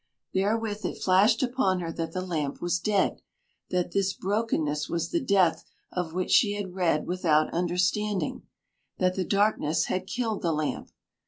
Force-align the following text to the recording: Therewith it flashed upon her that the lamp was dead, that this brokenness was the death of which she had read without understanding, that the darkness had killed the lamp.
Therewith 0.33 0.83
it 0.83 0.97
flashed 0.99 1.43
upon 1.43 1.79
her 1.79 1.91
that 1.91 2.11
the 2.11 2.25
lamp 2.25 2.59
was 2.59 2.79
dead, 2.79 3.21
that 3.69 3.91
this 3.91 4.13
brokenness 4.13 4.89
was 4.89 5.11
the 5.11 5.21
death 5.21 5.63
of 5.91 6.15
which 6.15 6.31
she 6.31 6.53
had 6.53 6.73
read 6.73 7.05
without 7.05 7.53
understanding, 7.53 8.41
that 8.97 9.13
the 9.13 9.23
darkness 9.23 9.85
had 9.85 10.07
killed 10.07 10.41
the 10.41 10.53
lamp. 10.53 10.89